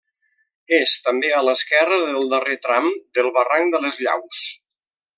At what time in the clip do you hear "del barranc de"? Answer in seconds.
3.19-3.87